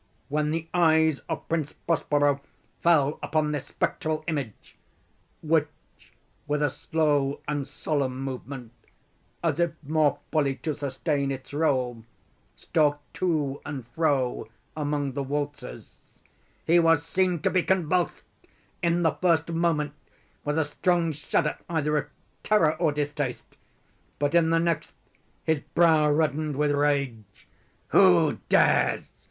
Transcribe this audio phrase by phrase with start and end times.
[0.29, 2.41] When the eyes of Prince Prospero
[2.79, 4.75] fell upon this spectral image
[5.43, 5.67] (which
[6.47, 8.71] with a slow and solemn movement,
[9.43, 12.03] as if more fully to sustain its role,
[12.55, 15.99] stalked to and fro among the waltzers)
[16.65, 18.23] he was seen to be convulsed,
[18.81, 19.93] in the first moment
[20.43, 22.07] with a strong shudder either of
[22.41, 23.55] terror or distaste;
[24.17, 24.93] but, in the next,
[25.43, 27.45] his brow reddened with rage.
[27.89, 29.13] "Who dares?"